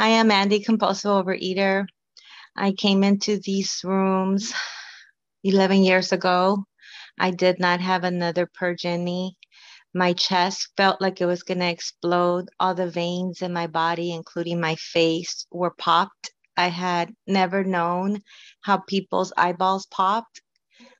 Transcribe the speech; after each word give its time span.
Hi, 0.00 0.10
I'm 0.20 0.30
Andy, 0.30 0.60
compulsive 0.60 1.10
overeater. 1.10 1.84
I 2.56 2.70
came 2.70 3.02
into 3.02 3.40
these 3.40 3.80
rooms 3.82 4.54
11 5.42 5.82
years 5.82 6.12
ago. 6.12 6.66
I 7.18 7.32
did 7.32 7.58
not 7.58 7.80
have 7.80 8.04
another 8.04 8.46
purge 8.46 8.84
me. 8.84 9.36
My 9.92 10.12
chest 10.12 10.68
felt 10.76 11.00
like 11.00 11.20
it 11.20 11.26
was 11.26 11.42
going 11.42 11.58
to 11.58 11.68
explode. 11.68 12.48
All 12.60 12.76
the 12.76 12.88
veins 12.88 13.42
in 13.42 13.52
my 13.52 13.66
body, 13.66 14.12
including 14.12 14.60
my 14.60 14.76
face, 14.76 15.48
were 15.50 15.74
popped. 15.76 16.30
I 16.56 16.68
had 16.68 17.12
never 17.26 17.64
known 17.64 18.22
how 18.60 18.76
people's 18.78 19.32
eyeballs 19.36 19.86
popped 19.86 20.42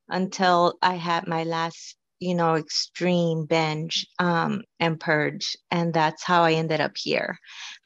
until 0.08 0.74
I 0.82 0.96
had 0.96 1.28
my 1.28 1.44
last 1.44 1.97
you 2.20 2.34
know, 2.34 2.56
extreme 2.56 3.46
binge 3.46 4.06
um, 4.18 4.62
and 4.80 5.00
purge. 5.00 5.56
And 5.70 5.92
that's 5.94 6.24
how 6.24 6.42
I 6.42 6.54
ended 6.54 6.80
up 6.80 6.92
here. 6.96 7.38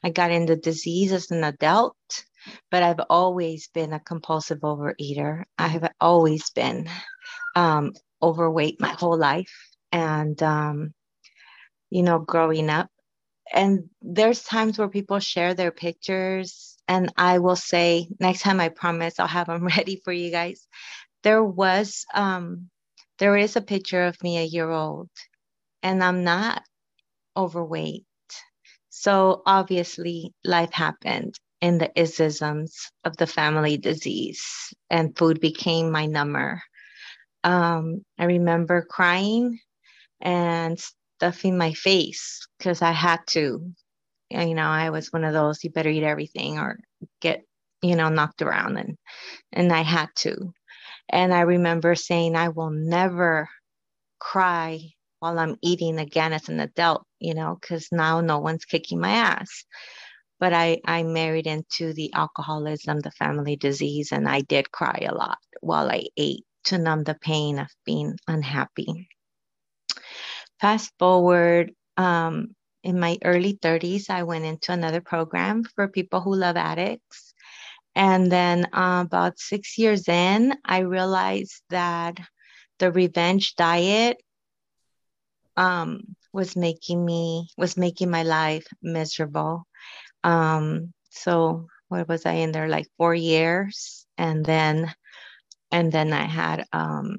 I 0.03 0.09
got 0.09 0.31
into 0.31 0.55
disease 0.55 1.11
as 1.11 1.31
an 1.31 1.43
adult, 1.43 1.95
but 2.71 2.83
I've 2.83 3.01
always 3.09 3.69
been 3.73 3.93
a 3.93 3.99
compulsive 3.99 4.59
overeater. 4.59 5.43
I 5.57 5.67
have 5.67 5.89
always 6.01 6.49
been 6.51 6.89
um, 7.55 7.93
overweight 8.21 8.81
my 8.81 8.89
whole 8.89 9.17
life. 9.17 9.53
And, 9.91 10.41
um, 10.41 10.93
you 11.89 12.01
know, 12.03 12.19
growing 12.19 12.69
up. 12.69 12.89
And 13.53 13.89
there's 14.01 14.43
times 14.43 14.79
where 14.79 14.89
people 14.89 15.19
share 15.19 15.53
their 15.53 15.71
pictures, 15.71 16.77
and 16.87 17.13
I 17.17 17.39
will 17.39 17.55
say, 17.55 18.07
next 18.19 18.41
time 18.41 18.59
I 18.59 18.69
promise 18.69 19.19
I'll 19.19 19.27
have 19.27 19.47
them 19.47 19.65
ready 19.77 20.01
for 20.03 20.11
you 20.11 20.31
guys. 20.31 20.67
There 21.21 21.43
was 21.43 22.05
um, 22.13 22.69
there 23.23 23.37
is 23.37 23.55
a 23.55 23.61
picture 23.61 24.03
of 24.03 24.21
me 24.21 24.37
a 24.37 24.43
year 24.43 24.69
old, 24.69 25.07
and 25.81 26.03
I'm 26.03 26.25
not 26.25 26.61
overweight. 27.37 28.03
So 28.89 29.43
obviously, 29.45 30.33
life 30.43 30.73
happened 30.73 31.35
in 31.61 31.77
the 31.77 31.89
isms 31.95 32.75
of 33.05 33.15
the 33.15 33.25
family 33.25 33.77
disease, 33.77 34.43
and 34.89 35.17
food 35.17 35.39
became 35.39 35.89
my 35.89 36.05
number. 36.05 36.61
Um, 37.45 38.03
I 38.19 38.25
remember 38.25 38.85
crying 38.89 39.57
and 40.19 40.77
stuffing 41.17 41.57
my 41.57 41.71
face 41.71 42.45
because 42.57 42.81
I 42.81 42.91
had 42.91 43.21
to. 43.27 43.71
You 44.31 44.53
know, 44.53 44.67
I 44.67 44.89
was 44.89 45.13
one 45.13 45.23
of 45.23 45.31
those 45.31 45.63
you 45.63 45.69
better 45.69 45.89
eat 45.89 46.03
everything 46.03 46.59
or 46.59 46.77
get 47.21 47.45
you 47.81 47.95
know 47.95 48.09
knocked 48.09 48.41
around, 48.41 48.75
and 48.75 48.97
and 49.53 49.71
I 49.71 49.83
had 49.83 50.09
to. 50.23 50.51
And 51.09 51.33
I 51.33 51.41
remember 51.41 51.95
saying, 51.95 52.35
I 52.35 52.49
will 52.49 52.71
never 52.71 53.49
cry 54.19 54.79
while 55.19 55.39
I'm 55.39 55.57
eating 55.61 55.99
again 55.99 56.33
as 56.33 56.49
an 56.49 56.59
adult, 56.59 57.05
you 57.19 57.33
know, 57.33 57.57
because 57.59 57.87
now 57.91 58.21
no 58.21 58.39
one's 58.39 58.65
kicking 58.65 58.99
my 58.99 59.11
ass. 59.11 59.63
But 60.39 60.53
I, 60.53 60.81
I 60.85 61.03
married 61.03 61.47
into 61.47 61.93
the 61.93 62.11
alcoholism, 62.13 62.99
the 62.99 63.11
family 63.11 63.55
disease, 63.55 64.11
and 64.11 64.27
I 64.27 64.41
did 64.41 64.71
cry 64.71 65.07
a 65.07 65.15
lot 65.15 65.37
while 65.61 65.89
I 65.89 66.07
ate 66.17 66.45
to 66.65 66.77
numb 66.77 67.03
the 67.03 67.15
pain 67.15 67.59
of 67.59 67.67
being 67.85 68.17
unhappy. 68.27 69.07
Fast 70.59 70.91
forward, 70.99 71.73
um, 71.97 72.55
in 72.83 72.99
my 72.99 73.17
early 73.23 73.53
30s, 73.53 74.09
I 74.09 74.23
went 74.23 74.45
into 74.45 74.73
another 74.73 75.01
program 75.01 75.63
for 75.63 75.87
people 75.87 76.19
who 76.19 76.35
love 76.35 76.57
addicts. 76.57 77.32
And 77.95 78.31
then 78.31 78.65
uh, 78.73 79.03
about 79.05 79.39
six 79.39 79.77
years 79.77 80.07
in, 80.07 80.55
I 80.65 80.79
realized 80.79 81.61
that 81.69 82.19
the 82.79 82.91
revenge 82.91 83.55
diet 83.55 84.17
um, 85.55 86.15
was 86.31 86.55
making 86.55 87.05
me 87.05 87.47
was 87.57 87.77
making 87.77 88.09
my 88.09 88.23
life 88.23 88.65
miserable. 88.81 89.67
Um, 90.23 90.93
so 91.11 91.67
what 91.89 92.07
was 92.07 92.25
I 92.25 92.33
in 92.33 92.51
there? 92.51 92.67
Like 92.67 92.87
four 92.97 93.13
years, 93.13 94.07
and 94.17 94.43
then 94.43 94.91
and 95.71 95.91
then 95.91 96.11
I 96.13 96.23
had 96.23 96.65
um, 96.73 97.17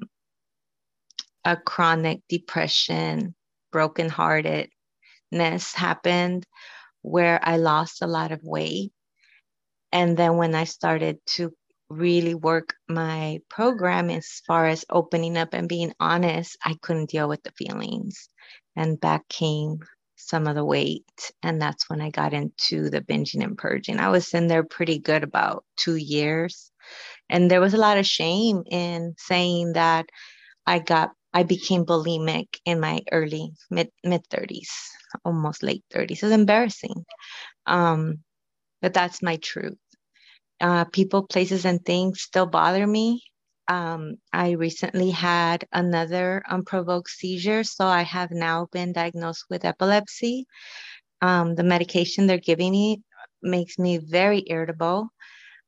a 1.45 1.55
chronic 1.55 2.21
depression, 2.27 3.33
brokenheartedness 3.73 4.67
happened, 5.73 6.45
where 7.01 7.39
I 7.41 7.57
lost 7.57 8.01
a 8.01 8.07
lot 8.07 8.33
of 8.33 8.43
weight 8.43 8.91
and 9.95 10.17
then 10.17 10.35
when 10.35 10.55
I 10.55 10.65
started 10.65 11.19
to 11.37 11.53
really 11.89 12.35
work 12.35 12.73
my 12.89 13.39
program 13.49 14.09
as 14.09 14.41
far 14.45 14.67
as 14.67 14.83
opening 14.89 15.37
up 15.37 15.53
and 15.53 15.69
being 15.69 15.93
honest, 16.01 16.57
I 16.65 16.75
couldn't 16.81 17.11
deal 17.11 17.29
with 17.29 17.41
the 17.43 17.53
feelings. 17.57 18.27
And 18.75 18.99
back 18.99 19.25
came 19.29 19.79
some 20.17 20.47
of 20.47 20.55
the 20.55 20.65
weight. 20.65 21.31
And 21.43 21.61
that's 21.61 21.89
when 21.89 22.01
I 22.01 22.09
got 22.09 22.33
into 22.33 22.89
the 22.89 22.99
binging 22.99 23.41
and 23.41 23.57
purging. 23.57 23.97
I 23.97 24.09
was 24.09 24.33
in 24.33 24.47
there 24.47 24.65
pretty 24.65 24.99
good 24.99 25.23
about 25.23 25.63
two 25.77 25.95
years. 25.95 26.73
And 27.29 27.49
there 27.49 27.61
was 27.61 27.73
a 27.73 27.77
lot 27.85 27.97
of 27.97 28.05
shame 28.05 28.63
in 28.69 29.15
saying 29.17 29.73
that 29.73 30.07
I 30.67 30.79
got 30.79 31.11
I 31.33 31.43
became 31.43 31.85
bulimic 31.85 32.47
in 32.65 32.81
my 32.81 32.99
early 33.13 33.53
mid 33.71 33.91
mid 34.03 34.27
30s, 34.29 34.71
almost 35.23 35.63
late 35.63 35.85
30s. 35.93 36.21
It's 36.23 36.23
embarrassing. 36.23 37.05
Um, 37.65 38.23
but 38.81 38.93
that's 38.93 39.23
my 39.23 39.37
truth 39.37 39.77
uh, 40.61 40.85
people, 40.85 41.23
places, 41.27 41.65
and 41.65 41.83
things 41.85 42.21
still 42.21 42.45
bother 42.45 42.85
me. 42.85 43.21
Um, 43.67 44.15
I 44.31 44.51
recently 44.51 45.11
had 45.11 45.65
another 45.73 46.43
unprovoked 46.49 47.09
seizure, 47.09 47.63
so 47.63 47.85
I 47.85 48.03
have 48.03 48.31
now 48.31 48.67
been 48.71 48.93
diagnosed 48.93 49.45
with 49.49 49.65
epilepsy. 49.65 50.45
Um, 51.21 51.55
the 51.55 51.63
medication 51.63 52.27
they're 52.27 52.37
giving 52.37 52.71
me 52.71 53.01
makes 53.41 53.79
me 53.79 53.97
very 53.97 54.43
irritable. 54.47 55.09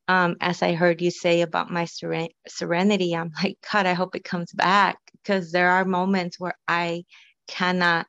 Um, 0.07 0.37
as 0.41 0.61
I 0.61 0.73
heard 0.73 1.01
you 1.01 1.11
say 1.11 1.41
about 1.41 1.71
my 1.71 1.85
seren- 1.85 2.31
serenity, 2.47 3.15
I'm 3.15 3.31
like, 3.43 3.57
God, 3.71 3.85
I 3.85 3.93
hope 3.93 4.15
it 4.15 4.23
comes 4.23 4.51
back 4.53 4.97
because 5.23 5.51
there 5.51 5.69
are 5.71 5.85
moments 5.85 6.39
where 6.39 6.57
I 6.67 7.03
cannot, 7.47 8.07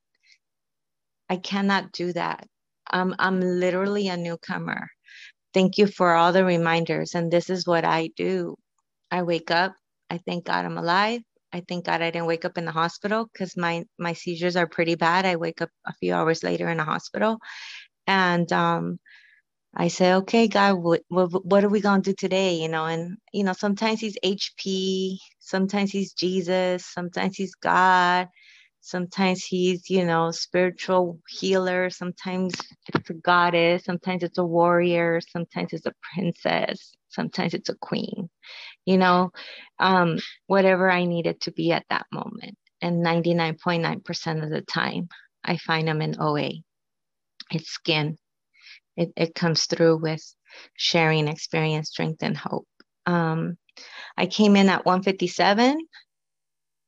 I 1.29 1.37
cannot 1.37 1.93
do 1.93 2.13
that. 2.13 2.47
Um, 2.93 3.15
I'm 3.19 3.41
literally 3.41 4.09
a 4.09 4.17
newcomer. 4.17 4.89
Thank 5.59 5.79
you 5.79 5.89
for 5.89 6.15
all 6.15 6.33
the 6.33 6.45
reminders. 6.47 7.15
And 7.17 7.33
this 7.33 7.51
is 7.51 7.67
what 7.67 7.85
I 7.85 8.11
do. 8.17 8.57
I 9.11 9.23
wake 9.23 9.51
up. 9.51 9.75
I 10.11 10.19
thank 10.19 10.45
God 10.47 10.65
I'm 10.65 10.79
alive. 10.79 11.23
I 11.53 11.63
thank 11.69 11.87
God 11.87 12.03
I 12.03 12.11
didn't 12.11 12.27
wake 12.29 12.45
up 12.45 12.59
in 12.59 12.65
the 12.67 12.73
hospital 12.73 13.27
because 13.33 13.57
my 13.57 13.85
my 13.99 14.13
seizures 14.15 14.57
are 14.57 14.67
pretty 14.69 14.97
bad. 14.97 15.27
I 15.27 15.37
wake 15.37 15.63
up 15.63 15.71
a 15.87 15.95
few 15.95 16.15
hours 16.15 16.43
later 16.45 16.69
in 16.71 16.79
the 16.79 16.85
hospital, 16.85 17.39
and 18.07 18.53
um, 18.53 18.99
I 19.77 19.89
say, 19.89 20.15
okay, 20.15 20.49
God, 20.49 20.75
what, 20.77 21.03
what 21.09 21.47
what 21.47 21.65
are 21.65 21.71
we 21.71 21.81
gonna 21.83 22.03
do 22.03 22.15
today? 22.15 22.57
You 22.57 22.69
know, 22.69 22.87
and 22.87 23.19
you 23.33 23.45
know, 23.45 23.55
sometimes 23.55 24.01
He's 24.01 24.19
HP, 24.25 25.19
sometimes 25.41 25.93
He's 25.93 26.13
Jesus, 26.15 26.87
sometimes 26.87 27.37
He's 27.37 27.55
God, 27.57 28.29
Sometimes 28.89 29.45
he's, 29.45 29.91
you 29.91 30.07
know, 30.07 30.31
spiritual 30.31 31.21
healer. 31.29 31.91
Sometimes 31.91 32.55
it's 32.95 33.11
a 33.11 33.13
goddess. 33.13 33.85
Sometimes 33.85 34.23
it's 34.23 34.39
a 34.39 34.45
warrior. 34.45 35.21
Sometimes 35.21 35.75
it's 35.75 35.85
a 35.85 35.93
princess. 36.15 36.95
Sometimes 37.11 37.53
it's 37.53 37.69
a 37.69 37.75
queen, 37.75 38.31
you 38.87 38.97
know, 38.97 39.31
um, 39.79 40.19
whatever 40.47 40.91
I 40.91 41.05
needed 41.05 41.43
to 41.43 41.53
be 41.53 41.71
at 41.71 41.85
that 41.91 42.07
moment. 42.11 42.57
And 42.81 43.05
99.9% 43.05 44.43
of 44.43 44.49
the 44.49 44.63
time, 44.63 45.09
I 45.45 45.59
find 45.59 45.87
them 45.87 46.01
in 46.01 46.19
OA. 46.19 46.53
It's 47.51 47.69
skin. 47.69 48.17
It, 48.97 49.13
it 49.19 49.35
comes 49.35 49.67
through 49.67 49.99
with 49.99 50.25
sharing 50.79 51.29
experience, 51.29 51.91
strength, 51.91 52.23
and 52.23 52.39
hope. 52.39 52.67
Um, 53.05 53.59
I 54.17 54.25
came 54.25 54.57
in 54.57 54.71
at 54.71 54.87
157, 54.87 55.79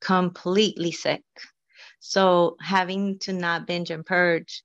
completely 0.00 0.92
sick. 0.92 1.22
So 2.00 2.56
having 2.60 3.18
to 3.20 3.32
not 3.32 3.66
binge 3.66 3.90
and 3.90 4.04
purge 4.04 4.62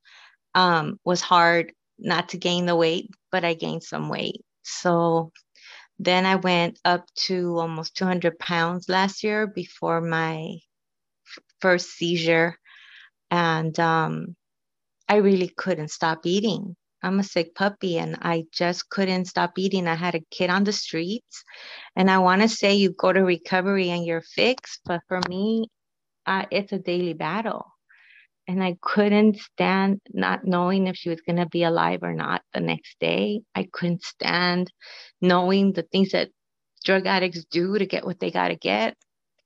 um, 0.56 1.00
was 1.04 1.22
hard 1.22 1.74
not 2.00 2.30
to 2.30 2.38
gain 2.38 2.66
the 2.66 2.76
weight, 2.76 3.10
but 3.32 3.46
I 3.46 3.54
gained 3.54 3.84
some 3.84 4.10
weight. 4.10 4.44
So 4.64 5.32
then 6.00 6.26
I 6.26 6.36
went 6.36 6.80
up 6.84 7.06
to 7.28 7.58
almost 7.60 7.96
200 7.96 8.40
pounds 8.40 8.90
last 8.90 9.24
year 9.24 9.48
before 9.48 10.02
my 10.02 10.58
f- 11.28 11.44
first 11.62 11.92
seizure. 11.92 12.58
And 13.32 13.78
um, 13.80 14.36
I 15.08 15.18
really 15.18 15.52
couldn't 15.56 15.92
stop 15.92 16.26
eating. 16.26 16.76
I'm 17.04 17.20
a 17.20 17.24
sick 17.24 17.54
puppy 17.54 17.98
and 18.00 18.18
I 18.22 18.46
just 18.52 18.90
couldn't 18.90 19.26
stop 19.26 19.60
eating. 19.60 19.88
I 19.88 19.96
had 19.96 20.16
a 20.16 20.26
kid 20.32 20.50
on 20.50 20.64
the 20.64 20.74
streets. 20.74 21.44
And 21.96 22.10
I 22.10 22.18
want 22.20 22.42
to 22.42 22.50
say 22.50 22.74
you 22.76 22.92
go 22.92 23.14
to 23.14 23.22
recovery 23.22 23.90
and 23.90 24.06
you're 24.06 24.22
fixed. 24.22 24.82
But 24.86 25.02
for 25.08 25.22
me, 25.30 25.70
uh, 26.26 26.46
it's 26.52 26.72
a 26.72 26.80
daily 26.80 27.14
battle. 27.14 27.66
And 28.48 28.64
I 28.64 28.78
couldn't 28.82 29.40
stand 29.40 30.02
not 30.14 30.46
knowing 30.46 30.86
if 30.88 30.96
she 30.96 31.10
was 31.10 31.22
going 31.22 31.38
to 31.38 31.48
be 31.48 31.64
alive 31.64 32.04
or 32.04 32.14
not 32.14 32.44
the 32.54 32.60
next 32.60 33.00
day. 33.00 33.42
I 33.56 33.68
couldn't 33.72 34.04
stand 34.04 34.72
knowing 35.20 35.74
the 35.74 35.82
things 35.82 36.12
that 36.12 36.30
drug 36.84 37.08
addicts 37.08 37.44
do 37.46 37.78
to 37.78 37.86
get 37.86 38.06
what 38.06 38.20
they 38.20 38.30
got 38.30 38.50
to 38.50 38.56
get. 38.56 38.96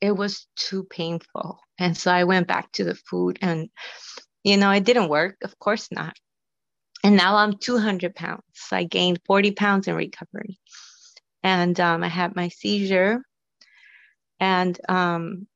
It 0.01 0.11
was 0.11 0.47
too 0.57 0.83
painful. 0.83 1.59
And 1.77 1.95
so 1.95 2.11
I 2.11 2.25
went 2.25 2.47
back 2.47 2.71
to 2.73 2.83
the 2.83 2.95
food 2.95 3.39
and, 3.41 3.69
you 4.43 4.57
know, 4.57 4.71
it 4.71 4.83
didn't 4.83 5.09
work. 5.09 5.37
Of 5.43 5.57
course 5.59 5.87
not. 5.91 6.13
And 7.03 7.15
now 7.15 7.37
I'm 7.37 7.57
200 7.57 8.13
pounds. 8.15 8.43
I 8.71 8.83
gained 8.83 9.21
40 9.25 9.51
pounds 9.51 9.87
in 9.87 9.95
recovery. 9.95 10.59
And 11.41 11.79
um, 11.79 12.03
I 12.03 12.09
had 12.09 12.35
my 12.35 12.49
seizure. 12.49 13.21
And 14.41 14.77
um, 14.89 15.47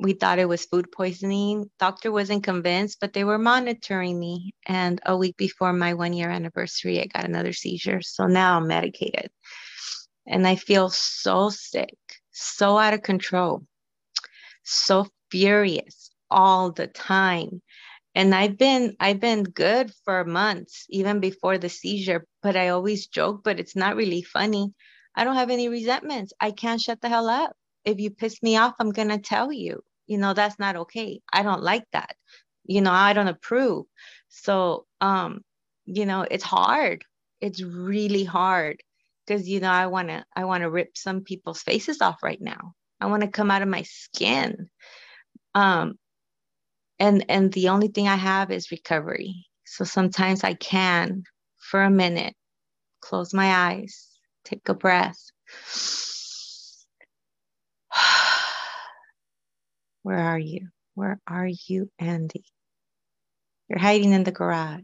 we 0.00 0.14
thought 0.14 0.38
it 0.38 0.48
was 0.48 0.64
food 0.64 0.90
poisoning. 0.92 1.70
Doctor 1.78 2.10
wasn't 2.10 2.42
convinced, 2.42 2.98
but 3.00 3.12
they 3.12 3.22
were 3.24 3.38
monitoring 3.38 4.18
me. 4.18 4.54
And 4.66 4.98
a 5.04 5.16
week 5.16 5.36
before 5.36 5.74
my 5.74 5.92
one 5.94 6.14
year 6.14 6.30
anniversary, 6.30 7.00
I 7.00 7.06
got 7.06 7.26
another 7.26 7.52
seizure. 7.52 8.00
So 8.00 8.26
now 8.26 8.56
I'm 8.56 8.66
medicated. 8.66 9.30
And 10.26 10.46
I 10.46 10.56
feel 10.56 10.88
so 10.88 11.50
sick, 11.50 11.96
so 12.30 12.78
out 12.78 12.94
of 12.94 13.02
control, 13.02 13.62
so 14.64 15.06
furious 15.30 16.10
all 16.30 16.72
the 16.72 16.86
time. 16.86 17.60
And 18.14 18.34
I've 18.34 18.56
been 18.56 18.96
I've 19.00 19.20
been 19.20 19.42
good 19.44 19.92
for 20.04 20.24
months, 20.24 20.86
even 20.88 21.20
before 21.20 21.58
the 21.58 21.68
seizure, 21.68 22.26
but 22.42 22.56
I 22.56 22.68
always 22.68 23.06
joke, 23.06 23.42
but 23.44 23.60
it's 23.60 23.76
not 23.76 23.96
really 23.96 24.22
funny. 24.22 24.72
I 25.14 25.24
don't 25.24 25.36
have 25.36 25.50
any 25.50 25.68
resentments. 25.68 26.32
I 26.40 26.52
can't 26.52 26.80
shut 26.80 27.00
the 27.02 27.08
hell 27.08 27.28
up. 27.28 27.52
If 27.84 28.00
you 28.00 28.10
piss 28.10 28.42
me 28.42 28.56
off, 28.56 28.74
I'm 28.78 28.92
gonna 28.92 29.18
tell 29.18 29.52
you 29.52 29.82
you 30.10 30.18
know 30.18 30.34
that's 30.34 30.58
not 30.58 30.74
okay. 30.74 31.20
I 31.32 31.44
don't 31.44 31.62
like 31.62 31.84
that. 31.92 32.16
You 32.64 32.80
know 32.80 32.90
i 32.92 33.12
don't 33.12 33.28
approve. 33.28 33.86
So 34.28 34.86
um 35.00 35.42
you 35.84 36.04
know 36.04 36.26
it's 36.28 36.44
hard. 36.44 37.04
It's 37.40 37.62
really 37.62 38.24
hard 38.24 38.82
because 39.24 39.48
you 39.48 39.60
know 39.60 39.70
i 39.70 39.86
want 39.86 40.08
to 40.08 40.24
i 40.34 40.44
want 40.44 40.62
to 40.62 40.70
rip 40.70 40.96
some 40.96 41.20
people's 41.22 41.62
faces 41.62 42.02
off 42.02 42.24
right 42.24 42.40
now. 42.40 42.74
I 43.00 43.06
want 43.06 43.22
to 43.22 43.28
come 43.28 43.52
out 43.52 43.62
of 43.62 43.68
my 43.68 43.82
skin. 43.82 44.68
Um 45.54 45.94
and 46.98 47.24
and 47.28 47.52
the 47.52 47.68
only 47.68 47.88
thing 47.88 48.08
i 48.08 48.16
have 48.16 48.50
is 48.50 48.72
recovery. 48.72 49.46
So 49.64 49.84
sometimes 49.84 50.42
i 50.42 50.54
can 50.54 51.22
for 51.70 51.82
a 51.84 51.90
minute 52.04 52.34
close 53.00 53.32
my 53.32 53.48
eyes 53.68 54.08
take 54.44 54.68
a 54.68 54.74
breath 54.74 55.20
Where 60.02 60.18
are 60.18 60.38
you? 60.38 60.68
Where 60.94 61.20
are 61.26 61.46
you, 61.46 61.90
Andy? 61.98 62.44
You're 63.68 63.78
hiding 63.78 64.12
in 64.12 64.24
the 64.24 64.32
garage. 64.32 64.82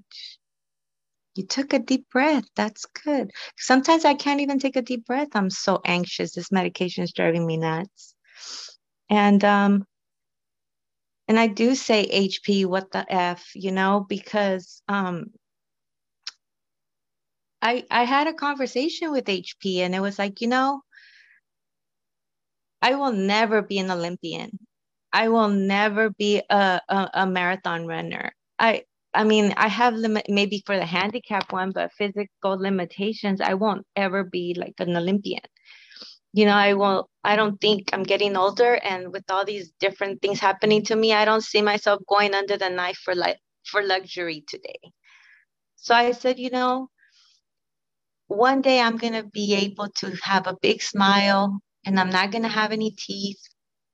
You 1.35 1.45
took 1.47 1.73
a 1.75 1.79
deep 1.79 2.09
breath. 2.11 2.45
That's 2.55 2.87
good. 2.87 3.31
Sometimes 3.59 4.05
I 4.05 4.15
can't 4.15 4.41
even 4.41 4.59
take 4.59 4.77
a 4.77 4.83
deep 4.83 5.05
breath. 5.07 5.29
I'm 5.35 5.51
so 5.51 5.81
anxious. 5.85 6.35
This 6.35 6.51
medication 6.51 7.05
is 7.05 7.13
driving 7.13 7.47
me 7.47 7.59
nuts. 7.59 8.15
And 9.11 9.45
um 9.45 9.87
and 11.29 11.39
I 11.39 11.49
do 11.49 11.75
say 11.75 12.07
HP, 12.07 12.65
what 12.67 12.91
the 12.93 13.05
F, 13.13 13.51
you 13.55 13.73
know, 13.73 14.07
because 14.09 14.83
um 14.89 15.27
I 17.61 17.85
I 17.91 18.05
had 18.05 18.29
a 18.29 18.35
conversation 18.35 19.11
with 19.11 19.29
HP 19.29 19.81
and 19.81 19.95
it 19.95 20.01
was 20.01 20.19
like, 20.19 20.41
you 20.41 20.49
know, 20.49 20.83
I 22.81 22.95
will 22.95 23.13
never 23.13 23.63
be 23.63 23.79
an 23.79 23.91
Olympian. 23.91 24.66
I 25.17 25.29
will 25.29 25.49
never 25.49 26.11
be 26.11 26.43
a, 26.51 26.81
a, 26.91 27.11
a 27.23 27.27
marathon 27.27 27.87
runner. 27.87 28.33
I 28.59 28.85
I 29.15 29.25
mean, 29.25 29.55
I 29.57 29.69
have 29.69 29.95
limit 29.95 30.27
maybe 30.29 30.63
for 30.67 30.77
the 30.77 30.85
handicap 30.85 31.51
one, 31.51 31.71
but 31.73 31.91
physical 31.95 32.59
limitations, 32.69 33.41
I 33.41 33.55
won't 33.55 33.87
ever 33.97 34.25
be 34.25 34.55
like 34.59 34.75
an 34.79 34.95
Olympian. 34.95 35.47
You 36.35 36.45
know, 36.45 36.53
I 36.53 36.75
won't, 36.75 37.07
I 37.25 37.35
don't 37.35 37.59
think 37.63 37.89
I'm 37.95 38.03
getting 38.03 38.37
older. 38.37 38.75
And 38.75 39.11
with 39.11 39.25
all 39.31 39.47
these 39.47 39.73
different 39.81 40.21
things 40.21 40.39
happening 40.39 40.85
to 40.85 40.97
me, 40.97 41.15
I 41.15 41.25
don't 41.25 41.43
see 41.43 41.63
myself 41.63 42.03
going 42.07 42.35
under 42.35 42.59
the 42.59 42.69
knife 42.69 42.99
for 43.03 43.15
like 43.15 43.39
for 43.65 43.83
luxury 43.83 44.45
today. 44.47 44.81
So 45.77 45.95
I 45.95 46.13
said, 46.13 46.39
you 46.39 46.51
know, 46.51 46.91
one 48.29 48.61
day 48.61 48.81
I'm 48.81 48.99
gonna 48.99 49.25
be 49.25 49.55
able 49.55 49.89
to 50.01 50.11
have 50.23 50.47
a 50.47 50.59
big 50.61 50.83
smile 50.83 51.59
and 51.87 51.99
I'm 51.99 52.11
not 52.11 52.33
gonna 52.33 52.49
have 52.61 52.71
any 52.73 52.91
teeth 52.91 53.41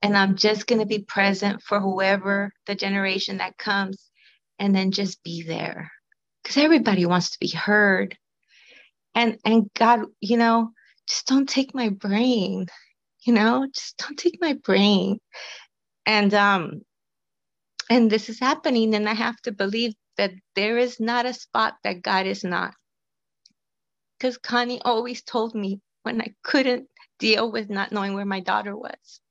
and 0.03 0.17
I'm 0.17 0.37
just 0.37 0.67
going 0.67 0.81
to 0.81 0.87
be 0.87 1.01
present 1.01 1.63
for 1.63 1.81
whoever 1.81 2.53
the 2.67 2.75
generation 2.75 3.39
that 3.39 3.59
comes 3.59 4.11
and 4.59 4.75
then 4.75 4.93
just 4.93 5.23
be 5.25 5.43
there. 5.45 5.93
Because 6.43 6.59
everybody 6.59 7.07
wants 7.07 7.31
to 7.31 7.39
be 7.41 7.51
heard. 7.51 8.17
And 9.15 9.39
and 9.45 9.71
God 9.77 10.03
you 10.21 10.37
know 10.39 10.71
just 11.09 11.27
don't 11.27 11.49
take 11.49 11.75
my 11.75 11.91
brain 11.91 12.67
you 13.27 13.35
know 13.35 13.67
just 13.75 13.97
don't 13.99 14.19
take 14.19 14.39
my 14.41 14.55
brain. 14.55 15.19
And 16.07 16.35
um 16.35 16.83
and 17.91 18.11
this 18.11 18.29
is 18.31 18.41
happening 18.41 18.95
and 18.95 19.09
I 19.09 19.15
have 19.15 19.37
to 19.43 19.53
believe 19.53 19.95
that 20.19 20.33
there 20.57 20.79
is 20.79 21.01
not 21.01 21.27
a 21.27 21.35
spot 21.35 21.75
that 21.85 22.03
God 22.03 22.27
is 22.27 22.45
not. 22.45 22.75
Because 24.19 24.39
Connie 24.39 24.83
always 24.83 25.23
told 25.23 25.55
me 25.55 25.81
when 26.05 26.23
I 26.23 26.35
couldn't 26.45 26.89
deal 27.21 27.53
with 27.53 27.71
not 27.71 27.93
knowing 27.93 28.15
where 28.15 28.27
my 28.27 28.41
daughter 28.41 28.77
was 28.77 29.22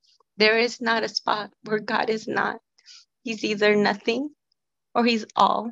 there 0.41 0.57
is 0.57 0.81
not 0.81 1.03
a 1.03 1.09
spot 1.09 1.51
where 1.65 1.77
God 1.77 2.09
is 2.09 2.27
not. 2.27 2.57
He's 3.23 3.43
either 3.43 3.75
nothing 3.75 4.31
or 4.95 5.05
he's 5.05 5.23
all. 5.35 5.71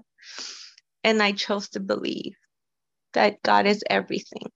And 1.04 1.24
I 1.24 1.32
chose 1.32 1.70
to 1.70 1.80
believe 1.80 2.36
that 3.14 3.42
God 3.42 3.66
is 3.66 3.84
everything 3.90 4.52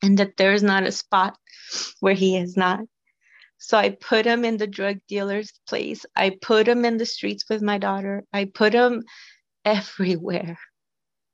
and 0.00 0.18
that 0.18 0.38
there 0.38 0.54
is 0.54 0.62
not 0.62 0.86
a 0.86 0.92
spot 0.92 1.36
where 2.00 2.14
he 2.14 2.38
is 2.38 2.56
not. 2.56 2.80
So 3.58 3.76
I 3.76 3.90
put 3.90 4.24
him 4.24 4.42
in 4.46 4.56
the 4.56 4.66
drug 4.66 4.96
dealer's 5.06 5.52
place. 5.68 6.06
I 6.16 6.38
put 6.40 6.66
him 6.66 6.86
in 6.86 6.96
the 6.96 7.04
streets 7.04 7.44
with 7.50 7.60
my 7.60 7.76
daughter. 7.76 8.24
I 8.32 8.46
put 8.46 8.72
him 8.72 9.02
everywhere. 9.66 10.58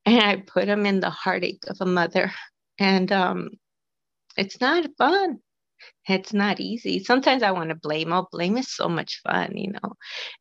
And 0.04 0.20
I 0.20 0.42
put 0.44 0.66
him 0.66 0.86
in 0.86 0.98
the 0.98 1.10
heartache 1.10 1.62
of 1.68 1.76
a 1.80 1.86
mother. 1.86 2.32
And 2.80 3.12
um, 3.12 3.50
it's 4.36 4.60
not 4.60 4.90
fun 4.98 5.38
it's 6.08 6.32
not 6.32 6.60
easy. 6.60 7.02
Sometimes 7.02 7.42
I 7.42 7.50
want 7.52 7.70
to 7.70 7.76
blame. 7.76 8.12
Oh, 8.12 8.26
blame 8.30 8.56
is 8.56 8.74
so 8.74 8.88
much 8.88 9.20
fun, 9.22 9.56
you 9.56 9.72
know. 9.72 9.94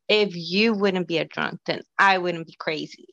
If 0.07 0.35
you 0.35 0.73
wouldn't 0.73 1.07
be 1.07 1.17
a 1.17 1.25
drunk, 1.25 1.59
then 1.65 1.81
I 1.97 2.17
wouldn't 2.17 2.47
be 2.47 2.55
crazy. 2.59 3.07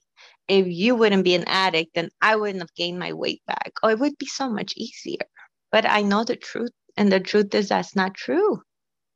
If 0.49 0.67
you 0.67 0.95
wouldn't 0.97 1.25
be 1.25 1.35
an 1.35 1.45
addict, 1.47 1.95
then 1.95 2.11
I 2.21 2.37
wouldn't 2.37 2.61
have 2.63 2.75
gained 2.75 2.99
my 2.99 3.13
weight 3.13 3.43
back. 3.47 3.73
Oh, 3.83 3.89
it 3.89 3.99
would 3.99 4.19
be 4.19 4.27
so 4.27 4.51
much 4.51 4.75
easier. 4.77 5.27
But 5.71 5.87
I 5.89 6.03
know 6.03 6.25
the 6.25 6.37
truth, 6.37 6.73
and 6.97 7.11
the 7.11 7.21
truth 7.21 7.55
is 7.55 7.69
that's 7.69 7.97
not 7.97 8.15
true. 8.15 8.61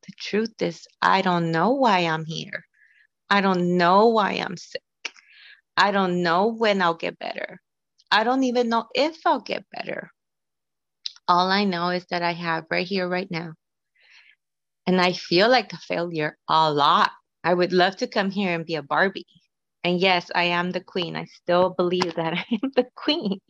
The 0.06 0.12
truth 0.18 0.62
is 0.62 0.86
I 1.02 1.22
don't 1.22 1.50
know 1.50 1.72
why 1.72 2.00
I'm 2.00 2.24
here. 2.24 2.64
I 3.28 3.40
don't 3.40 3.76
know 3.76 4.06
why 4.08 4.32
I'm 4.32 4.56
sick. 4.56 4.82
I 5.76 5.90
don't 5.90 6.22
know 6.22 6.46
when 6.46 6.80
I'll 6.80 6.94
get 6.94 7.18
better. 7.18 7.60
I 8.10 8.24
don't 8.24 8.44
even 8.44 8.68
know 8.68 8.86
if 8.94 9.18
I'll 9.26 9.40
get 9.40 9.64
better. 9.72 10.10
All 11.28 11.50
I 11.50 11.64
know 11.64 11.90
is 11.90 12.06
that 12.10 12.22
I 12.22 12.32
have 12.32 12.66
right 12.70 12.86
here, 12.86 13.08
right 13.08 13.30
now. 13.30 13.54
And 14.86 15.00
I 15.00 15.12
feel 15.12 15.48
like 15.48 15.72
a 15.72 15.78
failure 15.78 16.38
a 16.48 16.72
lot. 16.72 17.10
I 17.44 17.54
would 17.54 17.72
love 17.72 17.96
to 17.98 18.06
come 18.06 18.30
here 18.30 18.54
and 18.54 18.64
be 18.66 18.76
a 18.76 18.82
Barbie. 18.82 19.26
And 19.84 20.00
yes, 20.00 20.30
I 20.34 20.44
am 20.44 20.70
the 20.72 20.80
queen. 20.80 21.16
I 21.16 21.26
still 21.26 21.70
believe 21.70 22.14
that 22.16 22.34
I 22.38 22.44
am 22.52 22.70
the 22.76 22.86
queen. 22.96 23.40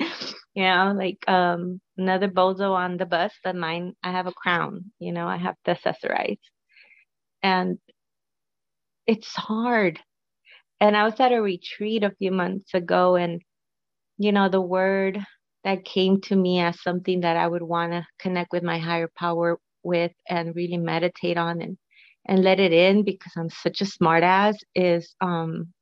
you 0.54 0.62
know, 0.64 0.94
like 0.96 1.18
um 1.28 1.80
another 1.98 2.28
bozo 2.28 2.72
on 2.74 2.96
the 2.96 3.06
bus, 3.06 3.32
but 3.44 3.56
mine, 3.56 3.94
I 4.02 4.12
have 4.12 4.26
a 4.26 4.32
crown, 4.32 4.92
you 4.98 5.12
know, 5.12 5.26
I 5.28 5.36
have 5.36 5.56
the 5.64 5.72
accessorize. 5.76 6.38
And 7.42 7.78
it's 9.06 9.34
hard. 9.34 10.00
And 10.80 10.96
I 10.96 11.04
was 11.04 11.18
at 11.20 11.32
a 11.32 11.40
retreat 11.42 12.04
a 12.04 12.14
few 12.18 12.32
months 12.32 12.74
ago, 12.74 13.16
and 13.16 13.42
you 14.18 14.32
know, 14.32 14.48
the 14.48 14.60
word 14.62 15.20
that 15.66 15.84
came 15.86 16.22
to 16.22 16.36
me 16.36 16.60
as 16.60 16.82
something 16.82 17.22
that 17.22 17.38
I 17.38 17.48
would 17.48 17.62
want 17.62 17.92
to 17.92 18.06
connect 18.20 18.52
with 18.52 18.64
my 18.64 18.78
higher 18.78 19.10
power 19.16 19.58
with 19.84 20.12
and 20.30 20.56
really 20.56 20.78
meditate 20.78 21.38
on 21.38 21.62
and 21.62 21.78
and 22.26 22.44
let 22.44 22.60
it 22.60 22.72
in 22.74 23.04
because 23.04 23.32
I'm 23.38 23.50
such 23.50 23.82
a 23.82 23.86
smartass 23.86 24.56
is 24.76 25.16
um 25.22 25.74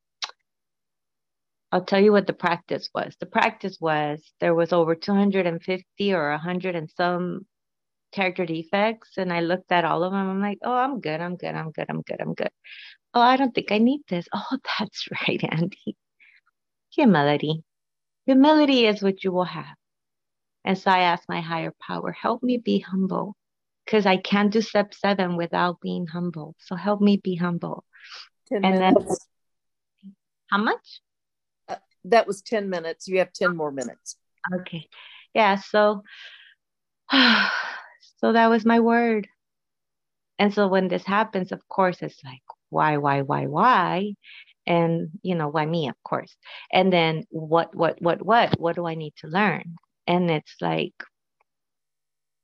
I'll 1.73 1.85
tell 1.85 2.01
you 2.01 2.13
what 2.13 2.27
the 2.29 2.33
practice 2.35 2.91
was. 2.95 3.17
The 3.21 3.27
practice 3.27 3.79
was 3.81 4.23
there 4.41 4.55
was 4.55 4.73
over 4.73 4.95
250 4.97 6.15
or 6.15 6.31
100 6.33 6.77
and 6.77 6.91
some 6.97 7.47
character 8.13 8.47
defects 8.47 9.13
and 9.19 9.33
I 9.33 9.41
looked 9.41 9.73
at 9.73 9.85
all 9.87 10.05
of 10.05 10.13
them 10.13 10.31
I'm 10.31 10.43
like, 10.43 10.59
"Oh, 10.65 10.75
I'm 10.75 11.01
good. 11.01 11.21
I'm 11.21 11.37
good. 11.37 11.55
I'm 11.57 11.73
good. 11.73 11.87
I'm 11.91 12.03
good. 12.03 12.21
I'm 12.23 12.35
good." 12.35 12.51
Oh, 13.15 13.23
I 13.23 13.37
don't 13.39 13.55
think 13.55 13.73
I 13.73 13.79
need 13.79 14.03
this. 14.11 14.27
Oh, 14.35 14.59
that's 14.81 15.09
right, 15.29 15.43
Andy. 15.53 15.97
Humility. 16.97 17.65
Humility 18.27 18.87
is 18.87 19.03
what 19.03 19.23
you 19.25 19.33
will 19.33 19.45
have. 19.45 19.77
And 20.65 20.79
so 20.79 20.91
I 20.91 21.01
ask 21.01 21.25
my 21.29 21.41
higher 21.41 21.75
power, 21.87 22.13
help 22.13 22.43
me 22.43 22.57
be 22.57 22.79
humble 22.79 23.37
because 23.85 24.07
I 24.07 24.17
can't 24.17 24.51
do 24.51 24.63
step 24.63 24.95
seven 24.95 25.37
without 25.37 25.81
being 25.81 26.07
humble. 26.07 26.55
So 26.59 26.75
help 26.75 27.01
me 27.01 27.19
be 27.19 27.37
humble. 27.37 27.85
10 28.49 28.65
and 28.65 28.79
minutes. 28.79 29.05
then, 29.05 30.13
how 30.51 30.59
much? 30.59 31.01
Uh, 31.69 31.77
that 32.05 32.27
was 32.27 32.41
10 32.43 32.71
minutes. 32.71 33.09
You 33.09 33.19
have 33.19 33.33
10 33.33 33.57
more 33.57 33.71
minutes. 33.71 34.17
Okay. 34.53 34.89
Yeah. 35.35 35.57
So, 35.57 36.03
so 37.13 38.33
that 38.33 38.49
was 38.49 38.65
my 38.65 38.81
word. 38.81 39.29
And 40.39 40.53
so 40.53 40.67
when 40.67 40.89
this 40.89 41.05
happens, 41.05 41.53
of 41.53 41.67
course, 41.69 42.03
it's 42.03 42.23
like, 42.25 42.43
why, 42.71 42.97
why, 42.97 43.23
why, 43.23 43.47
why? 43.47 44.15
And 44.67 45.11
you 45.23 45.35
know 45.35 45.49
why 45.49 45.67
me 45.67 45.89
of 45.89 45.97
course. 46.05 46.35
And 46.73 46.93
then 46.93 47.25
what 47.31 47.75
what 47.75 48.01
what 48.01 48.25
what 48.25 48.59
what 48.59 48.77
do 48.77 48.87
i 48.87 48.95
need 48.95 49.15
to 49.19 49.29
learn? 49.29 49.77
And 50.07 50.31
it's 50.31 50.57
like 50.61 50.95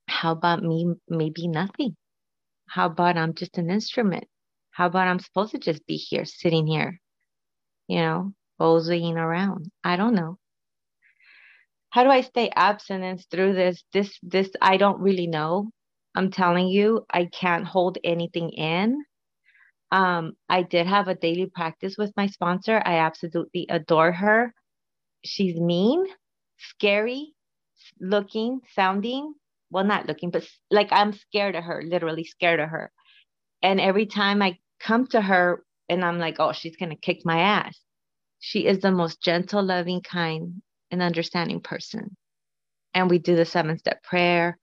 how 0.06 0.32
about 0.32 0.62
me 0.62 0.94
maybe 1.08 1.48
nothing? 1.48 1.96
How 2.68 2.86
about 2.86 3.16
i'm 3.16 3.34
just 3.34 3.58
an 3.58 3.70
instrument? 3.70 4.24
How 4.70 4.86
about 4.86 5.08
i'm 5.08 5.20
supposed 5.20 5.52
to 5.52 5.58
just 5.58 5.86
be 5.86 5.96
here 5.96 6.24
sitting 6.24 6.66
here 6.66 7.00
you 7.88 7.98
know 8.00 8.32
bozing 8.58 9.16
around? 9.16 9.70
I 9.84 9.96
don't 9.96 10.14
know. 10.14 10.38
How 11.90 12.04
do 12.04 12.10
i 12.10 12.20
stay 12.22 12.50
abstinence 12.54 13.26
through 13.30 13.54
this? 13.54 13.82
This 13.92 14.18
this 14.22 14.50
i 14.60 14.76
don't 14.76 15.00
really 15.00 15.26
know. 15.26 15.70
I'm 16.14 16.30
telling 16.30 16.68
you 16.68 17.06
i 17.10 17.26
can't 17.26 17.66
hold 17.66 17.98
anything 18.04 18.50
in 18.50 19.04
um, 19.90 20.34
I 20.48 20.62
did 20.62 20.86
have 20.86 21.08
a 21.08 21.14
daily 21.14 21.46
practice 21.46 21.96
with 21.98 22.12
my 22.16 22.26
sponsor. 22.28 22.80
I 22.84 22.98
absolutely 22.98 23.66
adore 23.68 24.12
her. 24.12 24.54
She's 25.24 25.56
mean, 25.56 26.06
scary 26.58 27.34
looking, 28.00 28.60
sounding. 28.74 29.34
Well, 29.70 29.84
not 29.84 30.06
looking, 30.06 30.30
but 30.30 30.46
like 30.70 30.88
I'm 30.90 31.12
scared 31.12 31.54
of 31.54 31.64
her, 31.64 31.82
literally 31.86 32.24
scared 32.24 32.60
of 32.60 32.70
her. 32.70 32.90
And 33.62 33.80
every 33.80 34.06
time 34.06 34.42
I 34.42 34.58
come 34.80 35.06
to 35.08 35.20
her 35.20 35.64
and 35.88 36.04
I'm 36.04 36.18
like, 36.18 36.36
oh, 36.38 36.52
she's 36.52 36.76
going 36.76 36.90
to 36.90 36.96
kick 36.96 37.20
my 37.24 37.40
ass, 37.40 37.78
she 38.40 38.66
is 38.66 38.80
the 38.80 38.90
most 38.90 39.22
gentle, 39.22 39.62
loving, 39.62 40.00
kind, 40.02 40.62
and 40.90 41.02
understanding 41.02 41.60
person. 41.60 42.16
And 42.94 43.08
we 43.08 43.18
do 43.18 43.36
the 43.36 43.44
seven 43.44 43.78
step 43.78 44.02
prayer 44.02 44.58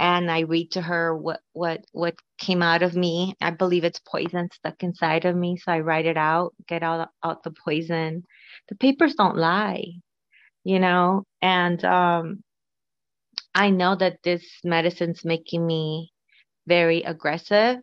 and 0.00 0.30
I 0.30 0.40
read 0.40 0.72
to 0.72 0.82
her 0.82 1.14
what 1.16 1.40
what 1.52 1.84
what 1.92 2.14
came 2.38 2.62
out 2.62 2.82
of 2.82 2.96
me. 2.96 3.34
I 3.40 3.50
believe 3.50 3.84
it's 3.84 4.00
poison 4.00 4.48
stuck 4.52 4.82
inside 4.82 5.26
of 5.26 5.36
me, 5.36 5.58
so 5.58 5.72
I 5.72 5.80
write 5.80 6.06
it 6.06 6.16
out, 6.16 6.54
get 6.66 6.82
out 6.82 7.10
out 7.22 7.44
the 7.44 7.52
poison. 7.52 8.24
The 8.70 8.76
papers 8.76 9.14
don't 9.14 9.36
lie, 9.36 9.84
you 10.64 10.78
know, 10.80 11.24
and 11.42 11.84
um, 11.84 12.42
I 13.54 13.70
know 13.70 13.94
that 13.96 14.22
this 14.24 14.44
medicine's 14.64 15.24
making 15.24 15.66
me 15.66 16.12
very 16.66 17.02
aggressive, 17.02 17.78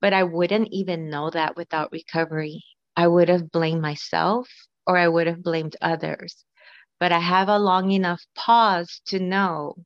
but 0.00 0.12
I 0.12 0.24
wouldn't 0.24 0.68
even 0.72 1.10
know 1.10 1.30
that 1.30 1.56
without 1.56 1.92
recovery. 1.92 2.64
I 2.96 3.06
would 3.08 3.28
have 3.28 3.52
blamed 3.52 3.82
myself 3.82 4.48
or 4.88 4.98
I 4.98 5.08
would 5.08 5.28
have 5.28 5.42
blamed 5.42 5.76
others. 5.80 6.44
But 7.00 7.12
I 7.12 7.20
have 7.20 7.48
a 7.48 7.58
long 7.58 7.92
enough 7.92 8.22
pause 8.34 9.00
to 9.06 9.20
know 9.20 9.76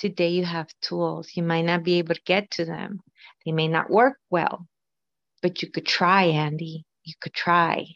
Today 0.00 0.30
you 0.30 0.46
have 0.46 0.68
tools. 0.82 1.30
You 1.36 1.44
might 1.44 1.66
not 1.66 1.84
be 1.84 2.00
able 2.00 2.16
to 2.16 2.22
get 2.26 2.50
to 2.52 2.66
them. 2.66 3.00
They 3.46 3.52
may 3.52 3.68
not 3.68 3.90
work 3.90 4.18
well, 4.30 4.66
but 5.42 5.62
you 5.62 5.70
could 5.70 5.86
try, 5.86 6.24
Andy. 6.24 6.84
You 7.04 7.14
could 7.20 7.34
try. 7.34 7.86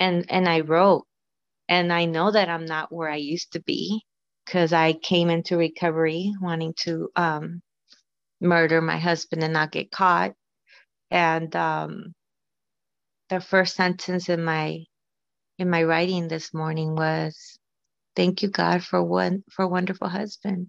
And 0.00 0.26
and 0.30 0.48
I 0.48 0.60
wrote 0.60 1.06
and 1.68 1.92
I 1.92 2.06
know 2.06 2.32
that 2.32 2.50
I'm 2.50 2.66
not 2.66 2.92
where 2.92 3.10
I 3.10 3.16
used 3.16 3.54
to 3.54 3.62
be 3.62 4.02
because 4.46 4.72
I 4.74 4.94
came 4.94 5.30
into 5.30 5.58
recovery 5.58 6.32
wanting 6.42 6.74
to 6.80 7.10
um, 7.16 7.62
murder 8.40 8.82
my 8.82 8.98
husband 8.98 9.44
and 9.44 9.54
not 9.54 9.72
get 9.72 9.92
caught. 9.92 10.34
And 11.10 11.54
um, 11.56 12.14
the 13.30 13.40
first 13.40 13.76
sentence 13.76 14.28
in 14.28 14.44
my 14.44 14.84
in 15.58 15.70
my 15.70 15.84
writing 15.84 16.28
this 16.28 16.54
morning 16.54 16.96
was, 16.96 17.58
"Thank 18.16 18.42
you, 18.42 18.50
God, 18.50 18.84
for 18.84 19.02
one 19.02 19.44
for 19.52 19.66
wonderful 19.68 20.08
husband." 20.08 20.68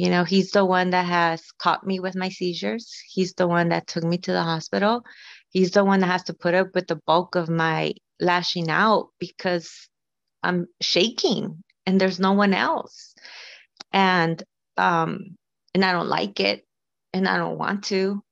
You 0.00 0.08
know, 0.08 0.24
he's 0.24 0.52
the 0.52 0.64
one 0.64 0.90
that 0.90 1.04
has 1.04 1.52
caught 1.58 1.86
me 1.86 2.00
with 2.00 2.16
my 2.16 2.30
seizures. 2.30 2.90
He's 3.06 3.34
the 3.34 3.46
one 3.46 3.68
that 3.68 3.86
took 3.86 4.02
me 4.02 4.16
to 4.16 4.32
the 4.32 4.42
hospital. 4.42 5.04
He's 5.50 5.72
the 5.72 5.84
one 5.84 6.00
that 6.00 6.06
has 6.06 6.22
to 6.22 6.32
put 6.32 6.54
up 6.54 6.68
with 6.74 6.86
the 6.86 6.96
bulk 7.06 7.34
of 7.34 7.50
my 7.50 7.92
lashing 8.18 8.70
out 8.70 9.08
because 9.18 9.90
I'm 10.42 10.68
shaking 10.80 11.62
and 11.84 12.00
there's 12.00 12.18
no 12.18 12.32
one 12.32 12.54
else. 12.54 13.14
And 13.92 14.42
um 14.78 15.36
and 15.74 15.84
I 15.84 15.92
don't 15.92 16.08
like 16.08 16.40
it 16.40 16.64
and 17.12 17.28
I 17.28 17.36
don't 17.36 17.58
want 17.58 17.84
to. 17.92 18.22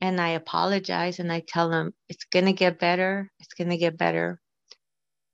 And 0.00 0.20
I 0.20 0.30
apologize 0.30 1.20
and 1.20 1.32
I 1.32 1.44
tell 1.46 1.70
him 1.70 1.94
it's 2.08 2.24
going 2.24 2.46
to 2.46 2.52
get 2.52 2.80
better. 2.80 3.30
It's 3.38 3.54
going 3.54 3.70
to 3.70 3.76
get 3.76 3.96
better. 3.96 4.40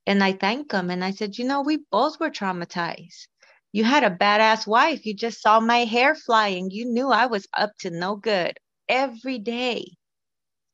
And 0.05 0.23
I 0.23 0.33
thank 0.33 0.71
him 0.71 0.91
and 0.91 1.03
I 1.03 1.09
said, 1.09 1.39
"You 1.39 1.45
know, 1.45 1.61
we 1.61 1.79
both 1.91 2.19
were 2.19 2.29
traumatized 2.29 3.25
you 3.73 3.83
had 3.83 4.03
a 4.03 4.15
badass 4.15 4.67
wife. 4.67 5.05
You 5.05 5.15
just 5.15 5.41
saw 5.41 5.59
my 5.59 5.79
hair 5.79 6.13
flying. 6.13 6.69
You 6.69 6.85
knew 6.85 7.09
I 7.09 7.25
was 7.25 7.47
up 7.57 7.71
to 7.79 7.89
no 7.89 8.15
good 8.15 8.57
every 8.87 9.39
day. 9.39 9.97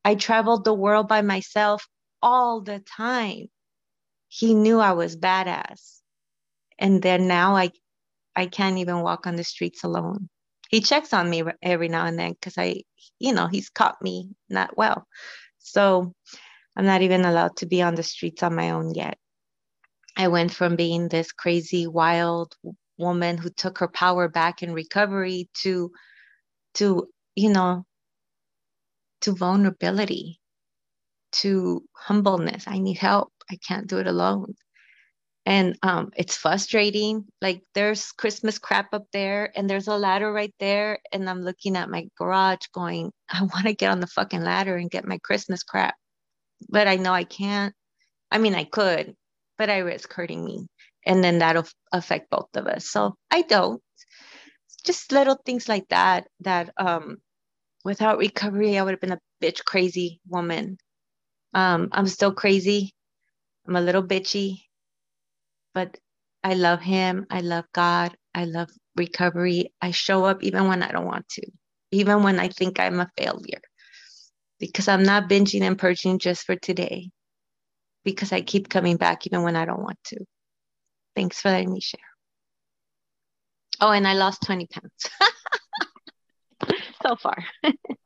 I 0.04 0.14
traveled 0.14 0.64
the 0.64 0.74
world 0.74 1.08
by 1.08 1.22
myself 1.22 1.88
all 2.22 2.60
the 2.60 2.80
time. 2.80 3.46
He 4.28 4.52
knew 4.54 4.78
I 4.80 4.92
was 4.92 5.16
badass. 5.16 6.00
And 6.78 7.02
then 7.02 7.26
now 7.26 7.56
I 7.56 7.70
I 8.36 8.46
can't 8.46 8.78
even 8.78 9.00
walk 9.00 9.26
on 9.26 9.36
the 9.36 9.44
streets 9.44 9.82
alone. 9.82 10.28
He 10.68 10.80
checks 10.80 11.12
on 11.14 11.28
me 11.28 11.42
every 11.62 11.88
now 11.88 12.04
and 12.04 12.18
then 12.18 12.34
cuz 12.40 12.58
I 12.58 12.82
you 13.18 13.32
know, 13.32 13.46
he's 13.46 13.70
caught 13.70 14.00
me 14.02 14.28
not 14.50 14.76
well. 14.76 15.06
So 15.58 16.12
I'm 16.76 16.84
not 16.84 17.00
even 17.00 17.24
allowed 17.24 17.56
to 17.58 17.66
be 17.66 17.80
on 17.80 17.94
the 17.94 18.02
streets 18.02 18.42
on 18.42 18.54
my 18.54 18.70
own 18.70 18.94
yet. 18.94 19.18
I 20.16 20.28
went 20.28 20.52
from 20.52 20.76
being 20.76 21.08
this 21.08 21.32
crazy, 21.32 21.86
wild 21.86 22.54
woman 23.00 23.38
who 23.38 23.50
took 23.50 23.78
her 23.78 23.88
power 23.88 24.28
back 24.28 24.62
in 24.62 24.72
recovery 24.72 25.48
to 25.62 25.90
to 26.74 27.08
you 27.34 27.50
know 27.50 27.84
to 29.22 29.32
vulnerability 29.32 30.40
to 31.32 31.84
humbleness. 31.94 32.64
I 32.66 32.78
need 32.78 32.98
help. 32.98 33.32
I 33.50 33.56
can't 33.66 33.86
do 33.86 33.98
it 33.98 34.06
alone. 34.06 34.54
And 35.46 35.78
um, 35.82 36.10
it's 36.16 36.36
frustrating. 36.36 37.24
Like 37.40 37.62
there's 37.74 38.12
christmas 38.12 38.58
crap 38.58 38.92
up 38.92 39.06
there 39.12 39.50
and 39.56 39.68
there's 39.68 39.88
a 39.88 39.96
ladder 39.96 40.32
right 40.32 40.54
there 40.60 40.98
and 41.12 41.28
i'm 41.28 41.40
looking 41.40 41.76
at 41.76 41.90
my 41.90 42.06
garage 42.18 42.66
going 42.74 43.12
i 43.30 43.42
want 43.42 43.66
to 43.66 43.74
get 43.74 43.90
on 43.90 44.00
the 44.00 44.06
fucking 44.06 44.42
ladder 44.42 44.76
and 44.76 44.90
get 44.90 45.06
my 45.06 45.18
christmas 45.18 45.62
crap. 45.62 45.94
But 46.68 46.88
i 46.88 46.96
know 46.96 47.12
i 47.12 47.24
can't. 47.24 47.74
I 48.30 48.38
mean 48.38 48.54
i 48.54 48.64
could 48.64 49.14
but 49.58 49.70
i 49.70 49.78
risk 49.78 50.12
hurting 50.12 50.44
me 50.44 50.66
and 51.06 51.22
then 51.24 51.38
that'll 51.38 51.66
affect 51.92 52.30
both 52.30 52.48
of 52.56 52.66
us. 52.66 52.88
So 52.88 53.16
I 53.30 53.42
don't. 53.42 53.82
Just 54.84 55.12
little 55.12 55.38
things 55.46 55.68
like 55.68 55.88
that. 55.90 56.26
That 56.40 56.70
um, 56.78 57.18
without 57.84 58.18
recovery, 58.18 58.78
I 58.78 58.82
would 58.82 58.92
have 58.92 59.00
been 59.00 59.12
a 59.12 59.20
bitch 59.42 59.64
crazy 59.64 60.20
woman. 60.28 60.78
Um, 61.54 61.88
I'm 61.92 62.06
still 62.06 62.32
crazy. 62.32 62.92
I'm 63.68 63.76
a 63.76 63.80
little 63.80 64.02
bitchy, 64.02 64.62
but 65.74 65.98
I 66.44 66.54
love 66.54 66.80
him. 66.80 67.26
I 67.30 67.40
love 67.40 67.64
God. 67.74 68.16
I 68.34 68.44
love 68.44 68.70
recovery. 68.96 69.72
I 69.82 69.92
show 69.92 70.24
up 70.24 70.42
even 70.42 70.68
when 70.68 70.82
I 70.82 70.92
don't 70.92 71.06
want 71.06 71.28
to, 71.30 71.42
even 71.92 72.22
when 72.22 72.40
I 72.40 72.48
think 72.48 72.80
I'm 72.80 73.00
a 73.00 73.10
failure, 73.16 73.60
because 74.60 74.88
I'm 74.88 75.04
not 75.04 75.28
binging 75.30 75.62
and 75.62 75.78
purging 75.78 76.18
just 76.18 76.44
for 76.46 76.56
today, 76.56 77.10
because 78.04 78.32
I 78.32 78.42
keep 78.42 78.68
coming 78.68 78.96
back 78.96 79.26
even 79.26 79.42
when 79.42 79.56
I 79.56 79.64
don't 79.66 79.82
want 79.82 79.98
to. 80.06 80.24
Thanks 81.16 81.40
for 81.40 81.50
letting 81.50 81.72
me 81.72 81.80
share. 81.80 82.00
Oh, 83.80 83.90
and 83.90 84.06
I 84.06 84.12
lost 84.14 84.42
20 84.42 84.66
pounds 84.66 85.10
so 87.02 87.16
far. 87.16 87.44